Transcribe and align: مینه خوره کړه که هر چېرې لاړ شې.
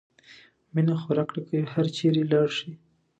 مینه 0.73 0.95
خوره 1.01 1.23
کړه 1.29 1.41
که 1.49 1.57
هر 1.73 1.85
چېرې 1.97 2.21
لاړ 2.31 2.49
شې. 2.57 2.71